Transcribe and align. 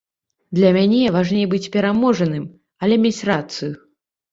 Для 0.59 0.71
мяне 0.77 1.01
важней 1.17 1.45
быць 1.51 1.69
пераможаным, 1.77 2.49
але 2.83 3.01
мець 3.07 3.15
рацыю. 3.33 3.73